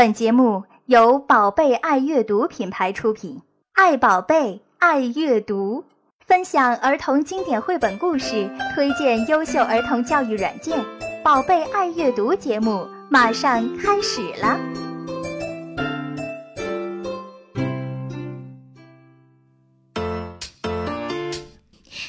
[0.00, 3.42] 本节目由宝贝爱阅读品牌出品，
[3.74, 5.84] 爱宝贝，爱阅读，
[6.26, 10.82] 分享儿童经典绘本故事，推荐优秀儿童教育软件。
[11.22, 14.58] 宝贝爱阅读节目马上开始了。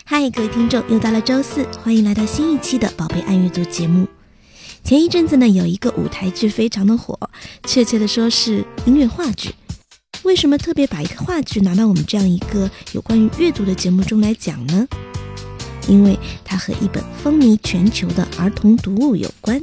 [0.06, 4.08] 嗨，各位听众，又到了周四，欢迎来到新一期的宝贝爱阅读节目。
[4.84, 7.18] 前一阵子呢，有一个舞台剧非常的火，
[7.66, 9.54] 确切的说是音乐话剧。
[10.24, 14.88] 为什么特别把一个话剧拿到我们这样一个有关于阅读的节目中来讲呢？
[15.88, 19.62] 因为它和一本风靡全球的儿童读物有关。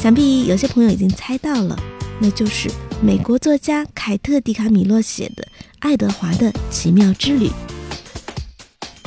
[0.00, 1.78] 想必有些朋友已经猜到了，
[2.20, 2.68] 那就是
[3.00, 5.44] 美国作家凯特·迪卡米洛写的
[5.78, 7.46] 《爱德华的奇妙之旅》。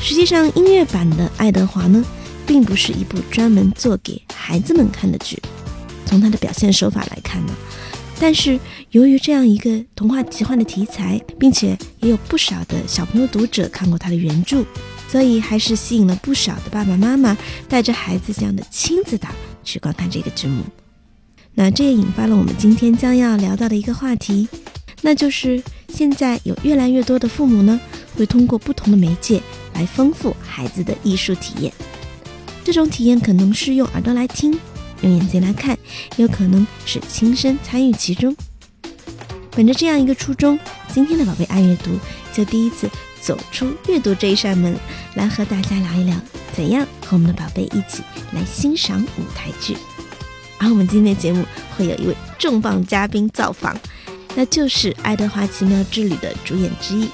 [0.01, 2.03] 实际上，音乐版的《爱德华》呢？
[2.45, 5.37] 并不是一部专门做给孩子们看的剧，
[6.05, 7.53] 从它的表现手法来看呢，
[8.19, 8.59] 但是
[8.91, 14.63] 由于这样一个童话奇幻的题材，并且也有不少的小朋友读者看过它的原著，
[15.09, 17.37] 所以还是吸引了不少的爸爸妈妈
[17.67, 19.31] 带着孩子这样的亲子党
[19.63, 20.63] 去观看这个剧目。
[21.55, 24.47] 那这也引发了我们今天将要聊到的一个话题，
[25.01, 27.79] 那就是现在有越来越多的父母呢，
[28.15, 29.41] 会通过不同的媒介
[29.73, 31.71] 来丰富孩子的艺术体验。
[32.63, 34.57] 这种体验可能是用耳朵来听，
[35.01, 35.77] 用眼睛来看，
[36.15, 38.35] 也有可能是亲身参与其中。
[39.51, 40.57] 本着这样一个初衷，
[40.93, 41.91] 今天的宝贝爱阅读
[42.31, 42.89] 就第一次
[43.21, 44.75] 走出阅读这一扇门，
[45.15, 46.15] 来和大家聊一聊，
[46.55, 49.77] 怎样和我们的宝贝一起来欣赏舞台剧。
[50.57, 51.43] 而我们今天的节目
[51.75, 53.77] 会有一位重磅嘉宾造访，
[54.35, 57.09] 那就是《爱德华奇妙之旅》的主演之一。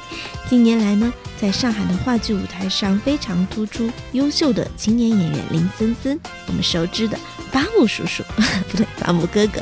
[0.48, 1.12] 近年来呢。
[1.42, 7.18] 在上海的话剧舞台上非常突出、优秀的青年演员林森森，我们熟知的
[7.50, 8.22] 巴木叔叔，
[8.70, 9.62] 不对，巴木哥哥。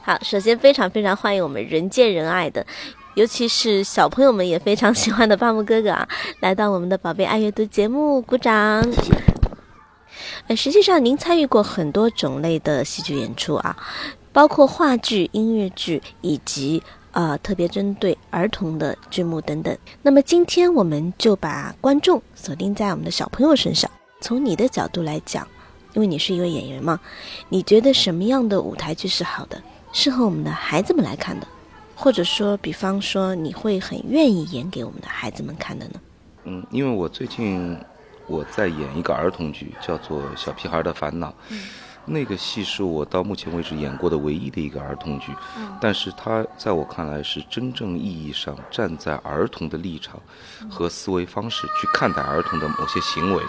[0.00, 2.64] 好，首先非常非常欢迎我们人见人爱的，
[3.14, 6.08] 尤其是小朋友们也非常喜欢的巴木哥哥啊，
[6.38, 8.86] 来到我们的宝贝爱阅读节目，鼓掌。
[10.46, 13.76] 呃，实际上您参与过很多种类的戏剧演出啊，
[14.32, 16.80] 包括话剧、音乐剧以及。
[17.12, 19.76] 呃，特别针对儿童的剧目等等。
[20.02, 23.90] 那么今天我们就把观众锁定在我们的小朋友身上。
[24.20, 25.46] 从你的角度来讲，
[25.94, 27.00] 因为你是一位演员嘛，
[27.48, 29.60] 你觉得什么样的舞台剧是好的，
[29.92, 31.46] 适合我们的孩子们来看的？
[31.94, 36.00] 或者说，比方说，你会很愿意演给我们的孩子们看的呢？
[36.44, 37.76] 嗯，因为我最近
[38.26, 41.28] 我在演一个儿童剧，叫做《小屁孩的烦恼》。
[41.48, 41.60] 嗯。
[42.08, 50.20] 那个戏是我到目前为止演过的唯一的一个儿童剧，嗯但是它在我看来是真正意义上站在儿童的立场
[50.70, 53.42] 和思维方式去看待儿童的某些行为。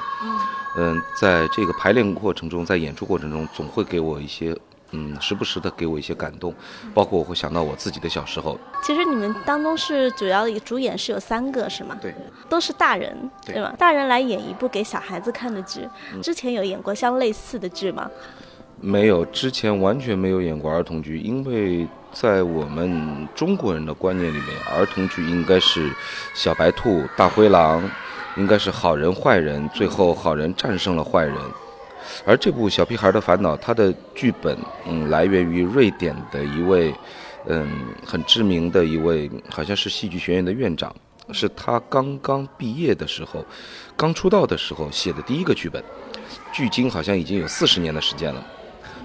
[0.78, 4.56] 嗯，在这个排练过程中，在演出过程中，总会给我一些。
[4.92, 6.52] 嗯，时不时的给我一些感动，
[6.96, 8.60] 包括我会想到我自己的小时候。
[8.82, 11.96] 其实你们当中是主要的主演是有三个是吗？
[12.02, 12.12] 对，
[12.50, 13.72] 都是大人，对吗？
[13.78, 15.88] 大人来演一部给小孩子看的剧，
[16.24, 18.10] 之前有演过相类似的剧吗？
[18.82, 25.92] 没有，之前完全没有演过儿童剧，因为在我们中国人的观念里面，儿童剧应该是
[26.34, 27.90] 小白兔、大灰狼，
[28.38, 31.36] 应该是好人坏人，最后好人战胜了坏人。
[32.26, 34.58] 而这部《小屁孩的烦恼》，它的剧本
[34.88, 36.94] 嗯来源于瑞典的一位
[37.48, 37.70] 嗯
[38.06, 40.96] 很知名的一位，好像是戏剧学院的院长，
[41.32, 43.46] 是他刚刚毕业的时候，
[43.98, 45.84] 刚出道的时候写的第一个剧本，
[46.54, 48.44] 距今好像已经有四十年的时间了。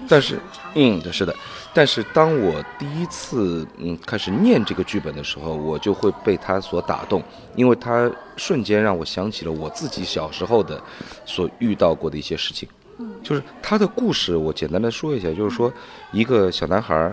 [0.07, 0.39] 但是，
[0.75, 1.35] 嗯，是的。
[1.73, 7.21] 但是当我第一次嗯开始念这个剧本的时候，我就会被他所打动，
[7.55, 10.81] 因为他瞬间让我想起了我自己小时候的
[11.25, 12.67] 所遇到过的一些事情。
[13.21, 15.69] 就是他的故事，我简单的说一下，就是说，
[16.13, 17.11] 一个小男孩，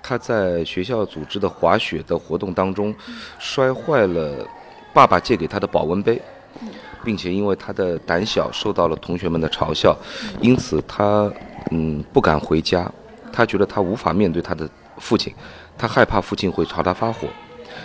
[0.00, 2.94] 他在学校组织的滑雪的活动当中，
[3.40, 4.46] 摔坏了
[4.94, 6.22] 爸爸借给他的保温杯，
[7.02, 9.96] 并且因为他的胆小受到了同学们的嘲笑，
[10.40, 11.28] 因此他
[11.70, 12.90] 嗯不敢回家，
[13.32, 14.68] 他觉得他无法面对他的
[14.98, 15.34] 父亲，
[15.76, 17.28] 他害怕父亲会朝他发火，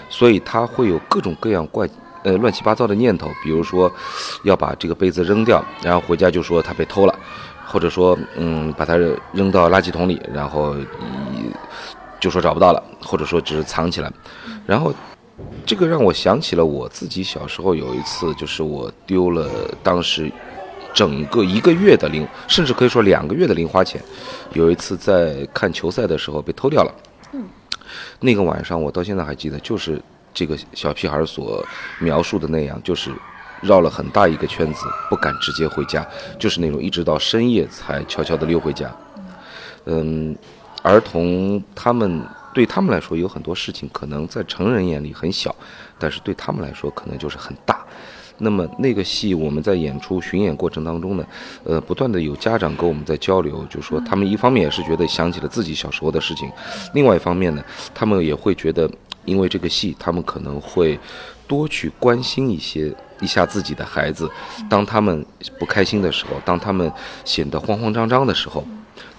[0.09, 1.87] 所以他会有各种各样怪。
[2.23, 3.91] 呃，乱七八糟的念头，比如说，
[4.43, 7.19] 要把这个杯子扔掉，然后回家就说他被偷了，
[7.65, 8.95] 或者说，嗯，把它
[9.33, 10.75] 扔到垃圾桶里，然后
[12.19, 14.13] 就说找不到了，或者说只是藏起来。
[14.67, 14.93] 然后，
[15.65, 19.49] 这个让我想起了我自己小时候有一次，就是我丢了
[19.81, 20.31] 当时
[20.93, 24.01] 整个一个月的零，甚至可以说两个月的零花钱。
[24.53, 26.93] 有一次在看球赛的时候被偷掉了。
[27.33, 27.43] 嗯，
[28.19, 30.01] 那个晚上我到现在还记得，就是。
[30.33, 31.61] 这个小屁孩所
[31.99, 33.11] 描述的那样，就是
[33.61, 36.07] 绕了很大一个圈子，不敢直接回家，
[36.39, 38.89] 就是那种一直到深夜才悄悄地溜回家。
[39.87, 40.33] 嗯，
[40.83, 45.53] 儿童他们对他们来说有很多事情可能在成人眼里很小，
[45.99, 47.85] 但是对他们来说可能就是很大。
[48.43, 51.25] 那么那个戏我们在演出巡演过程当中呢，
[51.63, 56.51] 呃，不断的有家长跟我们在交流，就说他们一方面也是觉得想起了自己小时候的事情，
[56.93, 58.89] 另外一方面呢，他们也会觉得
[59.25, 60.99] 因为这个戏，他们可能会
[61.47, 64.29] 多去关心一些一下自己的孩子，
[64.67, 65.23] 当他们
[65.59, 66.91] 不开心的时候，当他们
[67.23, 68.65] 显得慌慌张张的时候，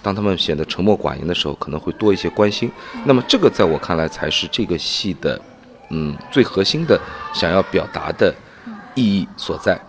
[0.01, 2.69] 当他们显得沉默寡言的时候，可能会多一些关心。
[3.05, 5.39] 那么这个在我看来才是这个戏的，
[5.91, 6.99] 嗯，最核心的
[7.33, 8.33] 想要表达的。
[8.95, 9.79] 意义所在，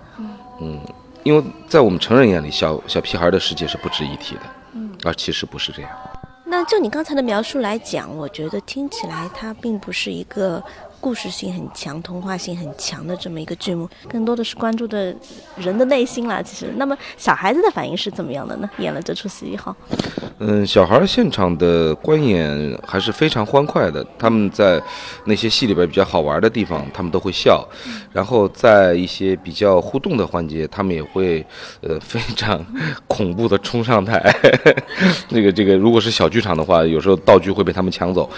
[0.61, 0.81] 嗯，
[1.23, 4.43] 因为在我们成人眼里，小小屁孩的世界是不值一提的，
[4.73, 5.91] 嗯，而其实不是这样。
[6.45, 10.63] 那就你刚才的描述来讲，我觉得听起来它并不是一个。
[11.05, 15.15] 故事性很强、童话性很强的这么一个剧目，更多的是关注的
[15.55, 16.41] 人的内心啦。
[16.41, 18.71] 其实，那么小孩子的反应是怎么样的呢？
[18.79, 19.77] 演了这出戏以后，
[20.39, 24.03] 嗯，小孩现场的观演还是非常欢快的。
[24.19, 24.83] 他们在
[25.27, 27.63] 那些戏里边比较好玩的地方，他们都会笑；
[28.11, 31.45] 然后在一些比较互动的环节，他们也会
[31.83, 32.65] 呃非常
[33.07, 34.35] 恐怖的冲上台。
[35.29, 38.31] 这个这个，如果是小剧场的话，有时候道具会被他们抢走。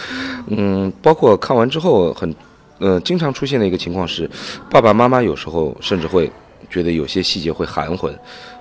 [0.48, 2.34] 嗯，包括看完之后很。
[2.78, 4.28] 呃，经常出现的一个情况是，
[4.70, 6.30] 爸爸妈妈有时候甚至会
[6.68, 8.14] 觉得有些细节会含混，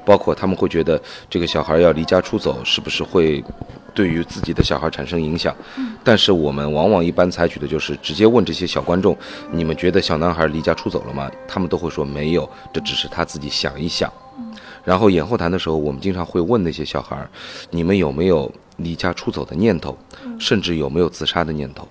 [0.06, 3.44] 包括他们会觉得这个小孩要离家出走，是不是会
[3.96, 5.56] 对于自己的小孩产生影响？
[6.04, 9.18] 但是我们往往一般采取的就是直接问这些小观众：
[9.52, 11.32] 你们觉得小男孩离家出走了吗？
[11.48, 14.12] 他们都会说没有，这只是他自己想一想。
[14.84, 17.28] 然后演后谈的时候，我们经常会问那些小孩：
[17.72, 18.52] 你们有没有？
[18.80, 19.98] 离家出走的念头，
[20.38, 21.88] 甚至有没有自杀的念头？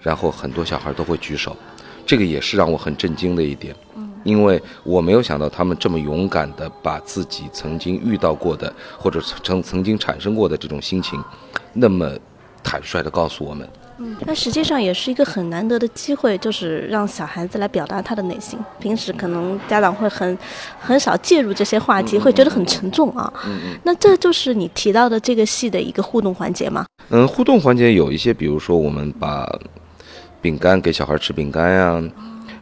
[0.00, 1.56] 然后很多小孩都会举手，
[2.04, 3.72] 这个也是让我很震惊的一点。
[4.26, 11.22] 因为我没有想到他们这么勇敢的把自己曾经遇到过的或者曾曾经产生过的这种心情，
[11.72, 12.10] 那么
[12.62, 13.66] 坦率的告诉我们。
[13.98, 18.58] 嗯，那实际上也是一个很难得的机会，就是让小孩子来表达他的内心。
[18.78, 20.36] 平时可能家长会很
[20.78, 23.32] 很少介入这些话题，会觉得很沉重啊。
[23.46, 23.78] 嗯嗯。
[23.84, 26.84] 那这就是你提到的这个戏的一个互动环节吗？
[27.08, 29.50] 嗯，互动环节有一些，比如说我们把
[30.42, 32.02] 饼干给小孩吃饼干呀，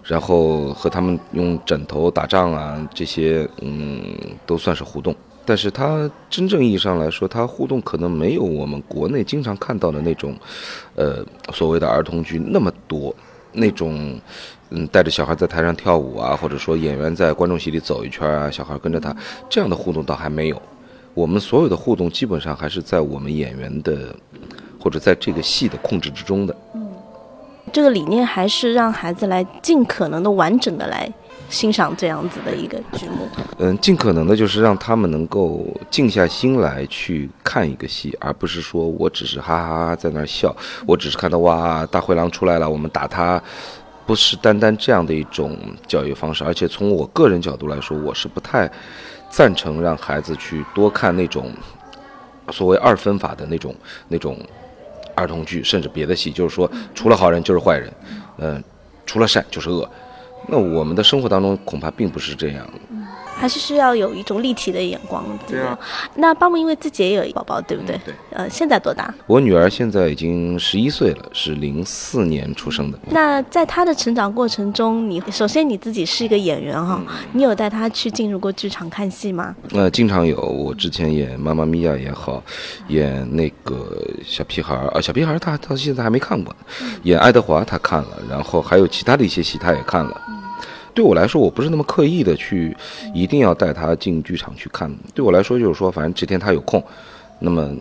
[0.04, 4.02] 然后和他们用枕头打仗啊，这些嗯
[4.46, 5.14] 都算是互动。
[5.46, 10.34] 但是它真正意义上来说，它互动可能没有我们国内经常看到的那种，
[10.94, 13.14] 呃，所谓的儿童剧那么多，
[13.52, 14.18] 那种，
[14.70, 19.14] 嗯，带着小孩在台上跳舞啊，或者说演员在观众席里走一圈啊，小孩跟着他，
[19.50, 20.62] 这样的互动倒还没有。
[21.12, 24.16] 我们所有的互动基本上还是在我们演员的，
[24.80, 26.56] 或者在这个戏的控制之中的。
[27.74, 31.12] 这个理念还是让孩子来尽可能的完整的来。
[31.50, 33.28] 欣赏这样子的一个剧目，
[33.58, 40.56] 嗯，尽可能的就是让他们能够静下心来去看一个戏，而不是说我只是哈哈哈在那笑，
[40.86, 43.40] 我只是看到哇大灰狼出来了，我们打他，
[44.06, 45.56] 不是单单这样的一种
[45.86, 46.42] 教育方式。
[46.42, 48.68] 而且从我个人角度来说，我是不太
[49.28, 51.52] 赞成让孩子去多看那种
[52.50, 53.72] 所谓二分法的那种
[54.08, 54.38] 那种
[55.14, 57.92] 儿童剧，甚至别的戏，就是说除了好人就是坏人，
[58.38, 58.62] 嗯，
[59.06, 59.88] 除了善就是恶。
[60.46, 62.68] 那我们的生活当中恐怕并不是这样。
[63.44, 65.22] 还是需要有一种立体的眼光。
[65.46, 65.78] 对啊。
[66.14, 67.94] 那巴木因为自己也有宝宝，对不对？
[68.02, 68.14] 对。
[68.30, 69.12] 呃，现在多大？
[69.26, 72.98] 我女儿现在已经十一岁了，是零四年出生的。
[73.10, 79.54] 那在她的成长过程中，你首先你自己是一个演员哈，你有带她去进入过剧场看戏吗？
[79.72, 80.40] 呃，经常有。
[80.40, 82.42] 我之前演《妈妈咪呀》也好，
[82.88, 86.56] 演那个小屁孩儿啊，小屁孩儿她到现在还没看过。
[87.02, 90.22] 演爱德华她看了，然后还有其他的一些戏她也看了。
[90.94, 92.74] 对我来说，我不是那么刻意的去，
[93.12, 94.90] 一定要带他进剧场去看。
[95.12, 96.82] 对我来说，就是说，反正这天他有空，
[97.40, 97.74] 那么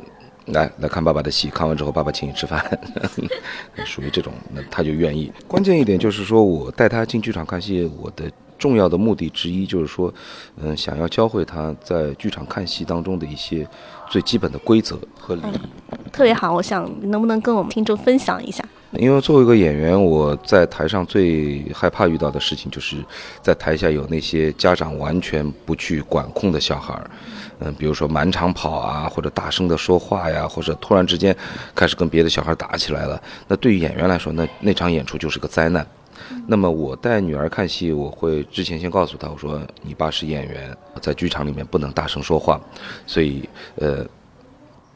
[0.47, 2.59] 来来看爸爸的戏，看完之后爸爸请你吃饭，
[3.85, 5.31] 属于这种，那他就愿意。
[5.47, 10.11] 关键一点就是说，我带他进剧场看戏，我的重要的目的之一就是说，
[10.57, 13.67] 嗯，想要教会他在剧场看戏当中的一些
[14.09, 15.59] 最基本的规则和礼仪。
[16.11, 18.63] 特别好，我想能不能跟我们听众分享一下？
[18.99, 22.97] 因为作为一个演员，我在台上最害怕遇到的事情，就是
[23.41, 27.09] 在台下有那些家长完全不去管控的小孩儿，
[27.59, 31.35] 嗯，比如说满场跑啊，或者大声的说话呀，或者突然之间
[31.73, 33.21] 开始跟别的小孩打起来了。
[33.47, 35.85] 那对于演员来说，那那场演出就是个灾难。
[36.45, 42.61] 那么我带女儿看戏，我会之前先告诉她，我说你爸是演员，在剧场里面不能大声说话，
[43.07, 44.05] 所以呃，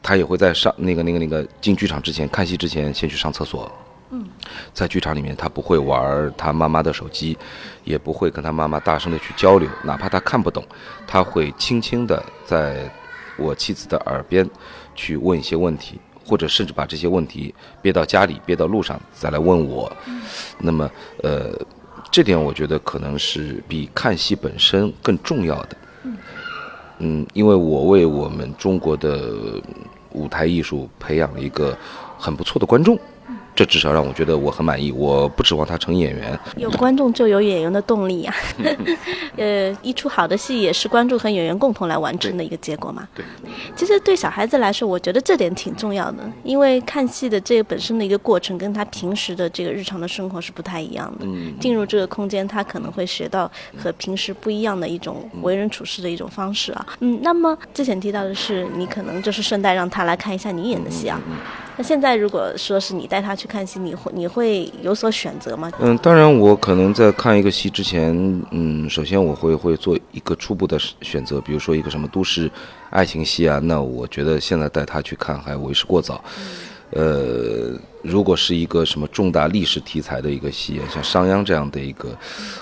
[0.00, 3.70] 他也会在上那个那个那个进剧场之前看戏之前先去上厕所。
[4.48, 7.36] 嗯，在剧场里面，他不会玩他妈妈的手机，
[7.84, 10.64] 也不会跟他妈妈大声的去交流，哪怕他看不懂，
[11.06, 12.90] 他会轻轻的在
[13.36, 14.48] 我妻子的耳边
[14.94, 19.90] 去问一些问题，或者甚至把这些问题憋到家里、憋到路上再来问我。
[20.58, 20.90] 那么，
[21.22, 21.52] 呃，
[22.10, 25.76] 这点我觉得可能是比看戏本身更重要的。
[26.98, 29.62] 嗯，因为我为我们中国的
[30.10, 31.76] 舞台艺术培养了一个
[32.18, 32.98] 很不错的观众。
[33.58, 34.92] 这至少让我觉得我很满意。
[34.92, 38.32] 我不指望他成演员，有观众就有演员的动力呀。
[39.36, 43.08] 呃，一出好的戏也是观众和演员共同来完成的一个结果嘛。
[43.16, 43.24] 对，
[43.74, 51.26] 其实对小孩子来说，我觉得这点挺重要的，因为看戏的这个本身的一个过程，跟他平时的这个日常的生活是不太一样的。
[51.26, 56.86] 嗯，进入这个空间，他可能会学到和平时不一样的一种为人处事的一种方式啊。
[57.00, 61.20] 嗯，那么之前提到的是，你可能就是顺带让他来看一下你演的戏啊。
[61.78, 65.70] 那现在如果说是你带他去看戏，你会你会有所选择吗？
[65.78, 68.12] 嗯，当然，我可能在看一个戏之前，
[68.50, 72.50] 嗯，首先我会会做一个初步的选择，比如说一个什么都市
[72.90, 76.20] 爱情戏啊，那我觉得现在带他去看还为时过早。
[76.90, 82.08] 呃，如果是一个什么重大历史题材的一个戏，像商鞅这样的一个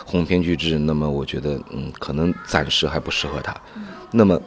[0.05, 3.57] 鸿篇巨制，那么我觉得，嗯，可能暂时还不适合他。
[4.11, 4.39] 那么。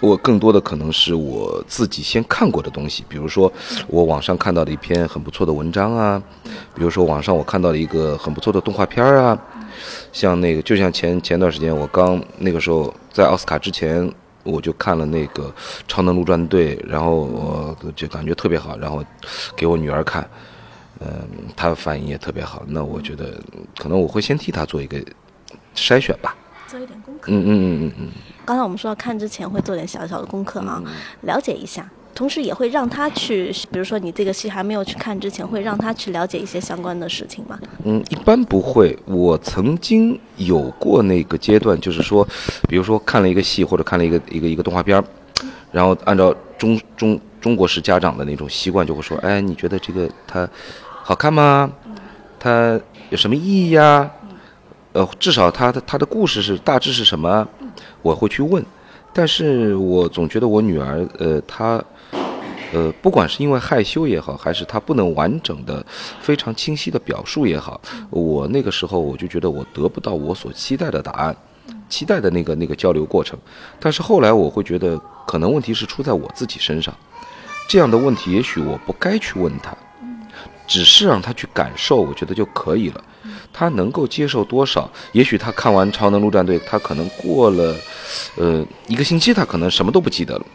[0.00, 3.52] 我更多的可能是我自己先看过的东西，比如说
[3.86, 6.22] 我网上看到的一篇很不错的文章啊，
[6.74, 9.38] 比如说网上我看到了一个很不错的动画片啊，
[10.12, 14.10] 像那个就像前前段时间我刚那个时候在奥斯卡之前
[14.42, 15.44] 我就看了那个
[15.86, 19.04] 《超能陆战队》，然后我就感觉特别好，然后
[19.54, 20.26] 给我女儿看，
[21.00, 23.38] 嗯，她反应也特别好，那我觉得
[23.78, 24.98] 可能我会先替她做一个
[25.76, 26.34] 筛选吧。
[26.66, 27.30] 做一点功课。
[27.30, 28.08] 嗯嗯嗯嗯嗯。
[28.50, 30.82] 刚才我们说看之前会做点小小的功课啊，
[31.20, 37.56] 了解一下，同时也会让他去，比如说你这个戏还没有去看之前，会让他去了解一些相关的事情吗？
[37.84, 38.98] 嗯，一般不会。
[39.06, 42.26] 我曾经有过那个阶段，就是说，
[42.68, 45.04] 比如说看了一个戏或者看了一个一个一个动画片儿，
[45.70, 50.48] 然后按照中中中国式家长的那种习惯，就会说，哎，你觉得这个它
[51.04, 51.70] 好看吗？
[52.40, 52.80] 它
[53.10, 54.10] 有什么意义呀？
[55.18, 57.46] 至少他的他的故事是大致是什么，
[58.02, 58.64] 我会去问，
[59.12, 61.82] 但是我总觉得我女儿，呃，她，
[62.72, 65.84] 呃，不管是因为害羞也好，还是她不能完整的、
[66.20, 67.80] 非常清晰的表述也好，
[68.10, 71.36] 我那个时候我就觉得我得不到我所期待的答案，
[71.88, 73.38] 期待的那个那个交流过程，
[73.78, 76.94] 但是后来我会觉得，可能问题是出在我自己身上，
[77.68, 79.76] 这样的问题也许我不该去问他，
[80.66, 83.04] 只是让他去感受，我觉得就可以了。
[83.52, 84.90] 他能够接受多少？
[85.12, 87.74] 也许他看完《超能陆战队》，他可能过了，
[88.36, 90.46] 呃，一个星期，他可能什么都不记得了。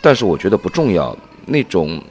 [0.00, 1.16] 但是我觉得不重要，
[1.46, 2.02] 那种，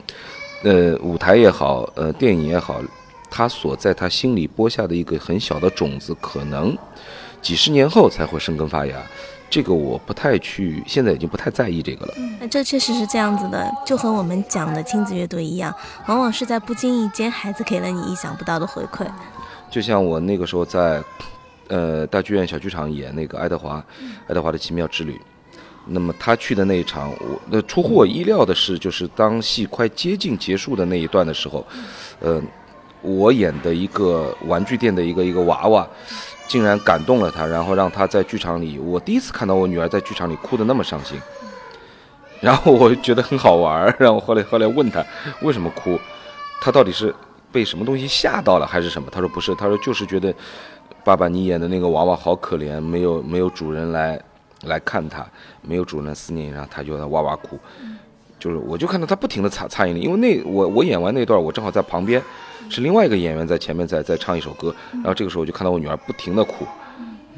[0.64, 2.82] 呃，舞台也好，呃，电影也好，
[3.30, 6.78] 他所在他心里播下的一个很小的种子，可能
[7.42, 8.96] 几十年后才会生根发芽。
[9.52, 12.14] 这个我不太去，现在已经不太在意这个了。
[12.40, 15.76] 那这确实是这样子的，就和我们讲的亲子阅读一样，
[16.08, 19.06] 往往是在不经意间，孩子给了你意想不到的回馈。
[19.70, 21.04] 就像我那个时候在，
[21.68, 23.84] 呃，大剧院小剧场演那个爱德华，
[24.28, 25.20] 爱德华的奇妙之旅。
[25.86, 31.66] 那么他去的那一场，我那出乎我意料的是，就是当戏快接近结束的那一段的时候，
[32.22, 32.42] 呃，
[33.02, 35.88] 我演的一个玩具店的一个一个娃娃，
[36.52, 41.18] 竟然感动了他，然后让他在剧场里，我第一次看到我女儿在剧场里哭的那么伤心。
[42.42, 45.02] 然后我觉得很好玩，然后后来后来问他
[45.42, 45.98] 为什么哭，
[46.60, 47.16] 他到底是。
[47.54, 49.10] 被什么东西吓到了还是什么？
[49.12, 50.34] 他说不是，他说就是觉得，
[51.04, 54.18] 爸爸你演的那个娃娃好可怜，没有没有主人来
[54.62, 55.28] 来看他，
[55.62, 57.60] 没有主人思念，然后他就在哇哇哭，
[58.42, 62.22] 就是我就看到他不停的擦擦眼泪，因为那我我演完那段，我正好在旁边，
[62.70, 66.66] 是另外一个演员在前面在在唱一首歌，然后这个时候我就看到我女儿不停的哭，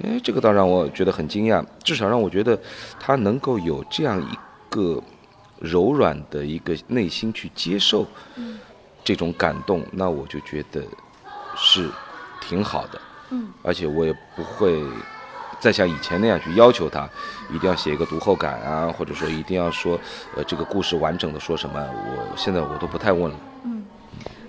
[0.02, 2.58] 哎，这个倒让我觉得很惊讶，至少让我觉得
[3.00, 4.38] 他能够有这样一
[4.70, 5.04] 个
[5.60, 8.08] 柔软的一个内心去接受。
[9.06, 10.82] 这种感动，那我就觉得
[11.58, 11.90] 是
[12.40, 14.82] 挺好的，嗯，而且我也不会
[15.64, 17.10] 再像以前那样去要求他，
[17.50, 19.98] 一定要写一个读后感啊，或者说一定要说，
[20.36, 23.86] 呃，这个故事完整的说什么，我现在我都不太问了，嗯，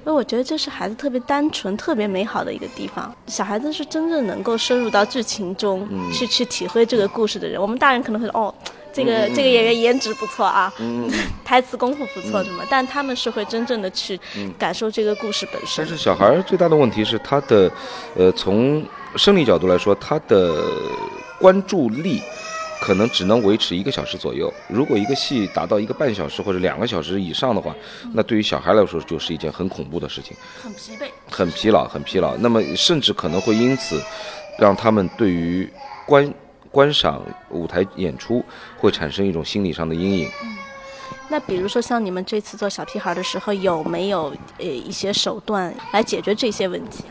[0.02, 8.54] 所以我觉得这是孩子特别单纯、特别美好的一个地方，小孩子是真正能够深入到剧情中去去体会这个故事的人，我们大人可能会说，哦。
[8.96, 11.10] 这个这个演员颜值不错啊，嗯
[11.44, 14.16] 台词功夫不错什么，但他们是会真正的去
[14.56, 15.84] 感受这个故事本身。
[15.84, 17.68] 但是小孩最大的问题是他的，
[18.14, 18.80] 呃，从
[19.16, 20.54] 生理角度来说，他的
[21.38, 22.20] 关注力
[22.80, 24.52] 可能只能维持一个小时左右。
[24.68, 27.74] 如果一个戏达到一个半小时或者两个小时以上的话，
[28.12, 32.36] 那对于小孩来说就是一件很恐怖的事情，很疲惫，很疲劳，很疲劳。
[32.38, 34.02] 那么甚至可能会因此
[34.58, 35.70] 让他们对于
[36.06, 36.34] 观
[36.70, 38.44] 观赏舞台演出
[38.76, 40.28] 会产生一种心理上的阴影。
[41.34, 47.02] 那比如说像你们这次做小屁孩的时候，有没有呃一些手段来解决这些问题？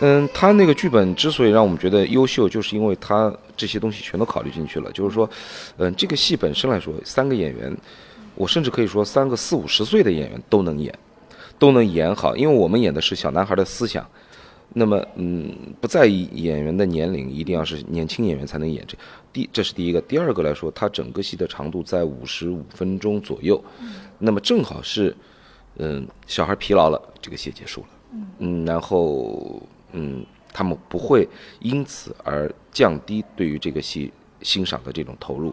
[0.00, 4.90] 嗯，他那个剧本之所以让我们觉得优秀，就是因为他这些东西全都考虑进去了。
[4.90, 5.30] 就是说，
[5.76, 7.72] 嗯，这个戏本身来说，三个演员，
[8.34, 10.92] 我甚至可以说三个四五十岁的演员都能演，
[11.56, 14.04] 都能演好，因为我们演的是小男孩的思想。
[14.74, 18.96] 那么，嗯，不在意演员的年龄，一定要是年轻演员才能演这。
[19.32, 20.00] 第，这是第一个。
[20.02, 23.62] 第二个来说，它整个戏的长度在五十五分钟左右，
[24.18, 25.16] 那么正好是，
[25.78, 27.88] 嗯，小孩疲劳了，这个戏结束了。
[28.40, 29.60] 嗯，然后，
[29.92, 31.26] 嗯，他们不会
[31.60, 35.52] 因此而降低对于这个戏欣赏的这种投入，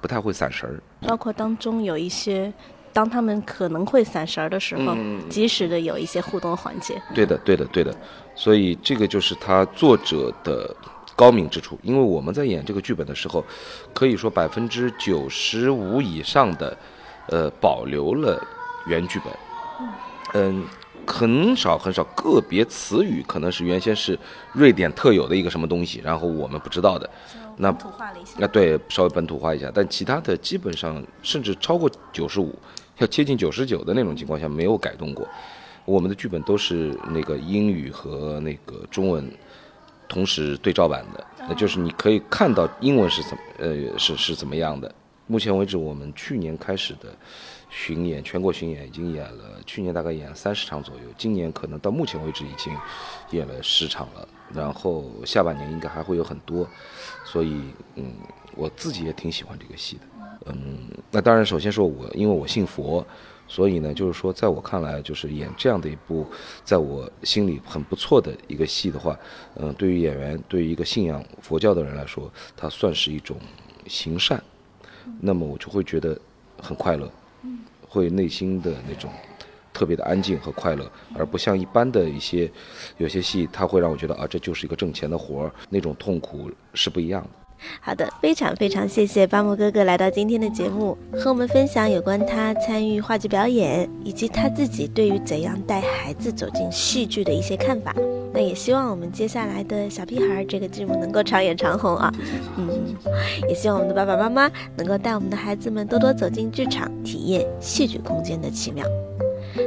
[0.00, 0.82] 不太会散神儿。
[1.06, 2.52] 包括当中有一些。
[2.92, 4.96] 当他们可能会散神儿的时候，
[5.28, 7.00] 及时的有一些互动环节。
[7.14, 7.94] 对的，对的，对的。
[8.34, 10.74] 所以这个就是他作者的
[11.14, 11.78] 高明之处。
[11.82, 13.44] 因为我们在演这个剧本的时候，
[13.92, 16.76] 可以说百分之九十五以上的，
[17.28, 18.42] 呃，保留了
[18.86, 19.32] 原剧本。
[20.32, 20.64] 嗯，
[21.06, 24.18] 很少很少个别词语可能是原先是
[24.52, 27.08] 瑞典特有的一个什么东西，然后我们不知道的。
[27.60, 28.32] 那土化了一下。
[28.38, 32.54] 那对，稍微本土化一下，但其他的基本上甚至超过九十五。
[32.98, 35.26] 要接近九十九的那种情况下没有改动过，
[35.86, 39.26] 我们的剧本都是那个英语和那个中文
[40.06, 44.94] 同时对照版的，那就是你可以看到英文是怎么呃是是怎么样的。
[45.26, 47.08] 目前为止，我们去年开始的
[47.70, 52.76] 巡演，全国巡演已经演了，去年大概演了三十场左右，今年可能到目前为止已经
[53.30, 56.68] 演了十场了，然后下半年应该还会有很多，
[57.30, 57.60] 所以
[57.94, 58.12] 嗯，
[58.56, 60.02] 我自己也挺喜欢这个戏的。
[60.46, 63.06] 嗯，那当然，首先说我，因为我信佛，
[63.46, 66.26] 所以呢，就是说，在我看来，就是演这样的一部，
[66.64, 69.16] 在我心里很不错的一个戏的话，
[69.54, 73.36] 嗯，对于演员，对于一个信仰佛教的人来说，它算是一种
[73.86, 74.42] 行善，
[75.20, 76.18] 那么我就会觉得
[76.60, 77.08] 很快乐，
[77.88, 79.12] 会内心的那种
[79.72, 80.84] 特别的安静和快乐，
[81.14, 82.50] 而不像一般的一些
[82.98, 87.28] 有些戏，它会让我觉得啊，这就是一个挣钱的活儿，那种痛苦是不一样的。
[87.78, 97.94] 好的，非常非常谢谢巴木哥哥来到今天的节目，和我们分享有关他参与话剧表演，以及他自己对于怎样带孩子走进戏剧的一些看法。
[98.32, 102.10] 那也希望我们接下来的小屁孩这个剧目能够长演长红啊！
[102.56, 102.96] 嗯，
[103.46, 108.86] 也希望我们的爸爸妈妈能够带我们的孩子们多多走进剧场，体验戏剧空间的奇妙。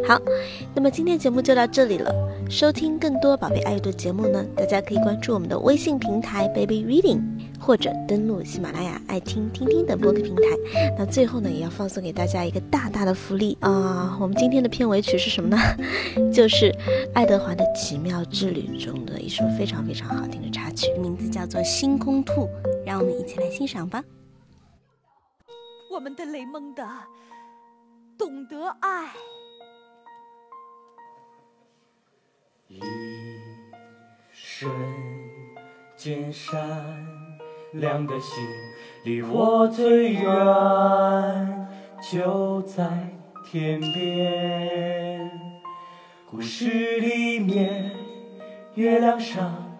[0.07, 0.19] 好，
[0.73, 2.13] 那么今天节目就到这里了。
[2.49, 7.21] 收听更多宝贝爱阅读节目呢，大家可以关注我们的微信平台 Baby Reading，
[7.59, 10.41] 或者登录喜马拉雅爱听听听的播客平台。
[10.97, 14.17] 那最后呢，也要放送给大家一个大大的福利啊！
[14.21, 15.57] 我们今天的片尾曲是什么呢？
[16.31, 16.73] 就是
[17.13, 22.43] 爱德华的奇妙之旅中的一首非常非常好听的插曲，名字叫做《星空兔》，
[22.85, 24.03] 让我们一起来欣赏吧。
[25.89, 26.83] 我们的雷蒙德
[28.17, 29.09] 懂得爱。
[34.63, 34.73] 瞬
[35.97, 36.57] 间闪
[37.73, 38.41] 亮的星，
[39.03, 41.67] 离我最远，
[42.09, 42.87] 就在
[43.45, 45.29] 天边。
[46.31, 46.69] 故事
[47.01, 47.91] 里面，
[48.75, 49.77] 月亮上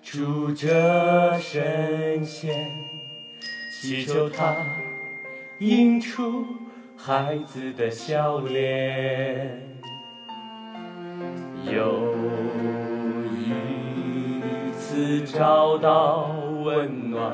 [0.00, 2.70] 住着神仙，
[3.82, 4.54] 祈求他
[5.58, 6.44] 映出
[6.96, 9.60] 孩子的笑脸。
[11.66, 12.13] 又
[15.24, 16.30] 找到
[16.62, 17.32] 温暖，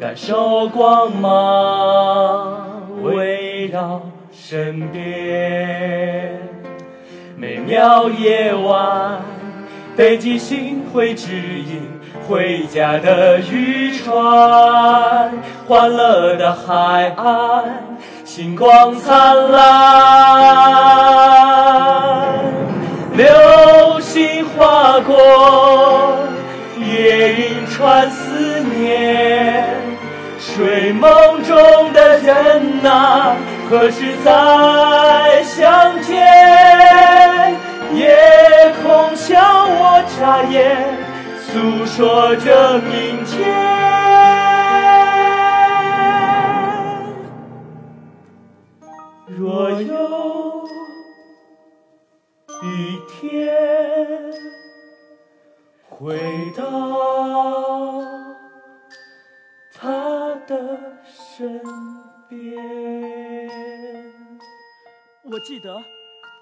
[0.00, 6.40] 感受光芒围绕身边。
[7.36, 9.20] 美妙夜晚，
[9.96, 11.82] 北极星会指引
[12.26, 15.32] 回家的渔船。
[15.66, 20.28] 欢乐的海岸，星光灿烂。
[23.14, 25.14] 流星划过，
[27.08, 29.64] 夜莺传思念。
[30.38, 33.34] 睡梦中的人呐，
[33.70, 36.14] 何时再相见？
[37.94, 38.14] 夜
[38.82, 40.76] 空向我眨眼，
[41.40, 43.07] 诉说着明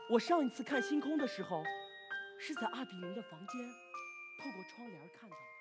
[0.09, 1.65] 我上一次看星空的时候，
[2.39, 3.61] 是在阿比林的房间，
[4.39, 5.56] 透过窗帘看到的。